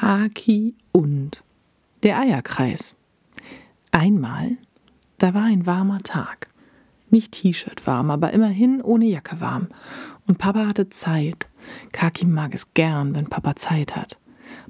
[0.00, 1.44] Kaki und
[2.02, 2.96] der Eierkreis.
[3.92, 4.56] Einmal,
[5.18, 6.48] da war ein warmer Tag.
[7.10, 9.68] Nicht T-Shirt warm, aber immerhin ohne Jacke warm.
[10.26, 11.50] Und Papa hatte Zeit.
[11.92, 14.18] Kaki mag es gern, wenn Papa Zeit hat.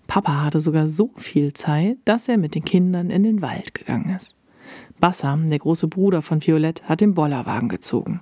[0.09, 4.13] Papa hatte sogar so viel Zeit, dass er mit den Kindern in den Wald gegangen
[4.17, 4.35] ist.
[4.99, 8.21] Bassam, der große Bruder von Violett, hat den Bollerwagen gezogen.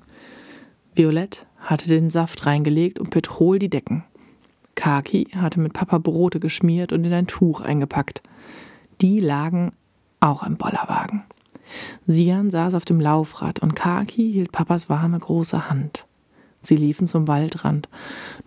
[0.95, 4.05] Violett hatte den Saft reingelegt und Petrol die Decken.
[4.79, 8.23] Kaki hatte mit Papa Brote geschmiert und in ein Tuch eingepackt.
[9.01, 9.73] Die lagen
[10.21, 11.25] auch im Bollerwagen.
[12.07, 16.07] Sian saß auf dem Laufrad und Kaki hielt Papas warme große Hand.
[16.61, 17.89] Sie liefen zum Waldrand.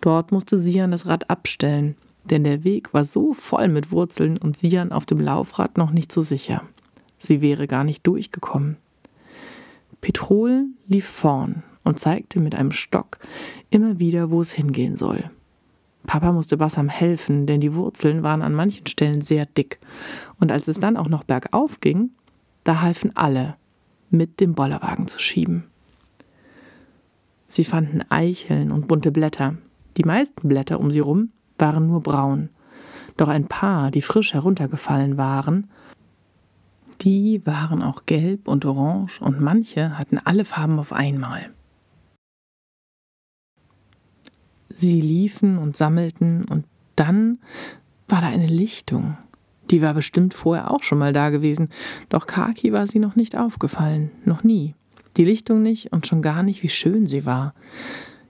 [0.00, 4.56] Dort musste Sian das Rad abstellen, denn der Weg war so voll mit Wurzeln und
[4.56, 6.62] Sian auf dem Laufrad noch nicht so sicher.
[7.18, 8.78] Sie wäre gar nicht durchgekommen.
[10.00, 13.18] Petrol lief vorn und zeigte mit einem Stock
[13.68, 15.30] immer wieder, wo es hingehen soll.
[16.06, 19.78] Papa musste Bassam helfen, denn die Wurzeln waren an manchen Stellen sehr dick.
[20.40, 22.10] Und als es dann auch noch bergauf ging,
[22.64, 23.56] da halfen alle,
[24.10, 25.64] mit dem Bollerwagen zu schieben.
[27.46, 29.56] Sie fanden Eicheln und bunte Blätter.
[29.96, 32.48] Die meisten Blätter um sie rum waren nur braun.
[33.16, 35.68] Doch ein paar, die frisch heruntergefallen waren,
[37.02, 41.50] die waren auch gelb und orange und manche hatten alle Farben auf einmal.
[44.74, 46.64] Sie liefen und sammelten und
[46.96, 47.38] dann
[48.08, 49.16] war da eine Lichtung.
[49.70, 51.68] Die war bestimmt vorher auch schon mal da gewesen,
[52.08, 54.74] doch Kaki war sie noch nicht aufgefallen, noch nie.
[55.16, 57.54] Die Lichtung nicht und schon gar nicht, wie schön sie war.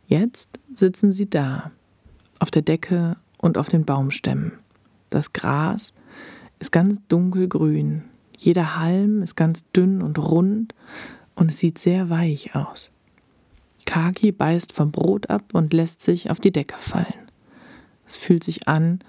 [0.07, 1.71] Jetzt sitzen sie da,
[2.39, 4.53] auf der Decke und auf den Baumstämmen.
[5.11, 5.95] Das Gras
[6.59, 8.05] ist ganz dunkelgrün,
[8.37, 10.75] jeder Halm ist ganz dünn und rund
[11.35, 12.91] und es sieht sehr weich aus.
[13.87, 17.31] Kaki beißt vom Brot ab und lässt sich auf die Decke fallen.
[18.07, 19.01] Es fühlt sich an,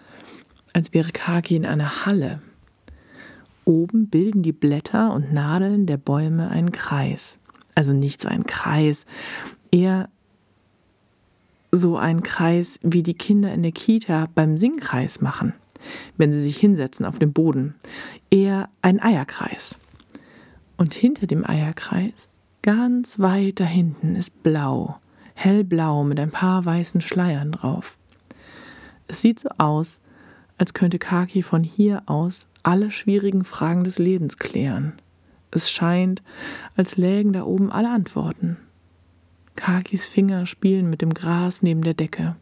[0.73, 2.41] als wäre Kaki in einer Halle.
[3.65, 7.39] Oben bilden die Blätter und Nadeln der Bäume einen Kreis.
[7.75, 9.05] Also nicht so ein Kreis,
[9.71, 10.09] eher
[11.71, 15.53] so ein Kreis, wie die Kinder in der Kita beim Singkreis machen,
[16.17, 17.75] wenn sie sich hinsetzen auf dem Boden.
[18.29, 19.77] Eher ein Eierkreis.
[20.77, 22.29] Und hinter dem Eierkreis
[22.63, 24.95] Ganz weit da hinten ist blau,
[25.33, 27.97] hellblau mit ein paar weißen Schleiern drauf.
[29.09, 29.99] Es sieht so aus,
[30.57, 34.93] als könnte Kaki von hier aus alle schwierigen Fragen des Lebens klären.
[35.51, 36.23] Es scheint,
[36.77, 38.55] als lägen da oben alle Antworten.
[39.57, 42.37] Kakis Finger spielen mit dem Gras neben der Decke.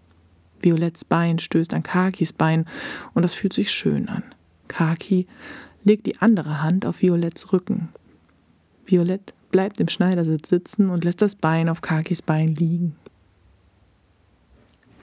[0.60, 2.68] Violetts Bein stößt an Kakis Bein
[3.16, 4.22] und das fühlt sich schön an.
[4.68, 5.26] Kaki
[5.84, 7.90] legt die andere Hand auf Violetts Rücken.
[8.86, 12.96] Violett bleibt im Schneidersitz sitzen und lässt das Bein auf Kakis Bein liegen.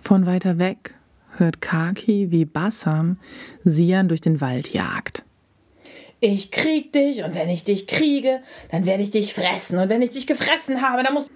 [0.00, 0.94] Von weiter weg
[1.36, 3.18] hört Kaki, wie Bassam
[3.64, 5.24] Sian durch den Wald jagt.
[6.20, 8.40] Ich krieg dich und wenn ich dich kriege,
[8.70, 11.30] dann werde ich dich fressen und wenn ich dich gefressen habe, dann muss.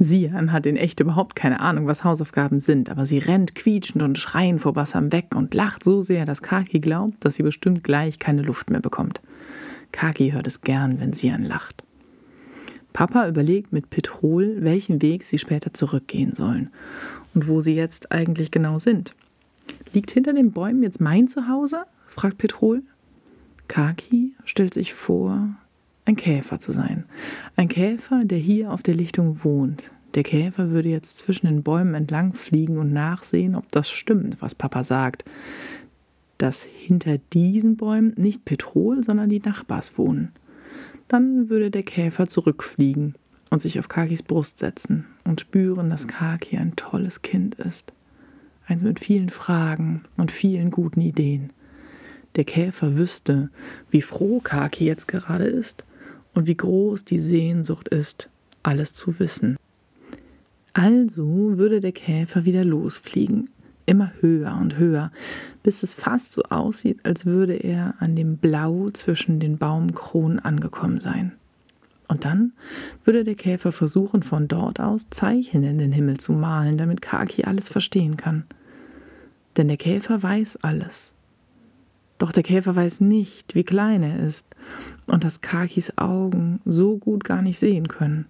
[0.00, 4.16] Sian hat in echt überhaupt keine Ahnung, was Hausaufgaben sind, aber sie rennt quietschend und
[4.16, 8.18] schreiend vor Bassam weg und lacht so sehr, dass Kaki glaubt, dass sie bestimmt gleich
[8.18, 9.20] keine Luft mehr bekommt.
[9.92, 11.82] Kaki hört es gern, wenn Sian lacht.
[12.92, 16.70] Papa überlegt mit Petrol, welchen Weg sie später zurückgehen sollen
[17.34, 19.14] und wo sie jetzt eigentlich genau sind.
[19.92, 21.84] Liegt hinter den Bäumen jetzt mein Zuhause?
[22.08, 22.82] fragt Petrol.
[23.68, 25.48] Kaki stellt sich vor,
[26.06, 27.04] ein Käfer zu sein.
[27.54, 29.90] Ein Käfer, der hier auf der Lichtung wohnt.
[30.14, 34.54] Der Käfer würde jetzt zwischen den Bäumen entlang fliegen und nachsehen, ob das stimmt, was
[34.54, 35.24] Papa sagt
[36.38, 40.32] dass hinter diesen Bäumen nicht Petrol, sondern die Nachbars wohnen.
[41.08, 43.14] Dann würde der Käfer zurückfliegen
[43.50, 47.92] und sich auf Kakis Brust setzen und spüren, dass Kaki ein tolles Kind ist.
[48.66, 51.52] Eins mit vielen Fragen und vielen guten Ideen.
[52.36, 53.50] Der Käfer wüsste,
[53.90, 55.84] wie froh Kaki jetzt gerade ist
[56.34, 58.28] und wie groß die Sehnsucht ist,
[58.62, 59.56] alles zu wissen.
[60.74, 63.48] Also würde der Käfer wieder losfliegen,
[63.88, 65.10] immer höher und höher,
[65.62, 71.00] bis es fast so aussieht, als würde er an dem Blau zwischen den Baumkronen angekommen
[71.00, 71.32] sein.
[72.08, 72.52] Und dann
[73.04, 77.44] würde der Käfer versuchen, von dort aus Zeichen in den Himmel zu malen, damit Kaki
[77.44, 78.44] alles verstehen kann.
[79.56, 81.12] Denn der Käfer weiß alles.
[82.18, 84.46] Doch der Käfer weiß nicht, wie klein er ist
[85.06, 88.26] und dass Kakis Augen so gut gar nicht sehen können.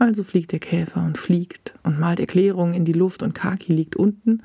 [0.00, 3.96] Also fliegt der Käfer und fliegt und malt Erklärungen in die Luft und Kaki liegt
[3.96, 4.42] unten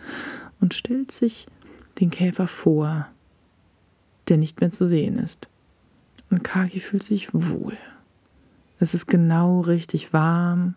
[0.60, 1.48] und stellt sich
[2.02, 3.08] den Käfer vor,
[4.28, 5.48] der nicht mehr zu sehen ist.
[6.30, 7.78] Und Kaki fühlt sich wohl.
[8.80, 10.76] Es ist genau richtig warm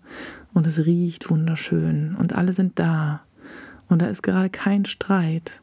[0.54, 3.22] und es riecht wunderschön und alle sind da
[3.88, 5.60] und da ist gerade kein Streit.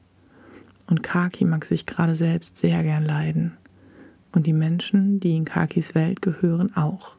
[0.88, 3.54] Und Kaki mag sich gerade selbst sehr gern leiden.
[4.34, 7.16] Und die Menschen, die in Kakis Welt gehören, auch.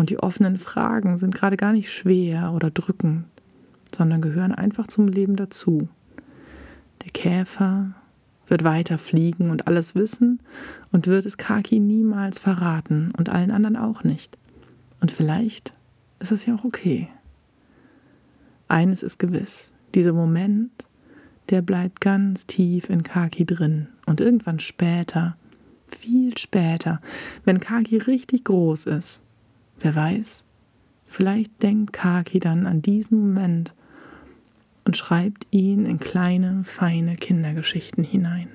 [0.00, 3.26] Und die offenen Fragen sind gerade gar nicht schwer oder drückend,
[3.94, 5.90] sondern gehören einfach zum Leben dazu.
[7.04, 7.92] Der Käfer
[8.46, 10.40] wird weiter fliegen und alles wissen
[10.90, 14.38] und wird es Kaki niemals verraten und allen anderen auch nicht.
[15.02, 15.74] Und vielleicht
[16.18, 17.08] ist es ja auch okay.
[18.68, 20.88] Eines ist gewiss, dieser Moment,
[21.50, 25.36] der bleibt ganz tief in Kaki drin und irgendwann später,
[25.86, 27.02] viel später,
[27.44, 29.22] wenn Kaki richtig groß ist,
[29.80, 30.44] wer weiß,
[31.06, 33.74] vielleicht denkt Kaki dann an diesen Moment
[34.84, 38.48] und schreibt ihn in kleine, feine Kindergeschichten hinein.